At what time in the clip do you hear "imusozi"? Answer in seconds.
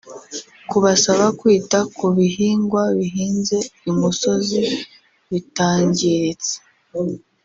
3.91-4.59